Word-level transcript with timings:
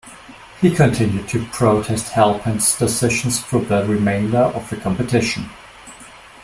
He 0.61 0.73
continued 0.73 1.27
to 1.27 1.45
protest 1.51 2.13
Halpin's 2.13 2.75
decisions 2.75 3.39
through 3.39 3.65
the 3.65 3.85
remainder 3.85 4.39
of 4.39 4.67
the 4.71 4.77
competition. 4.77 5.47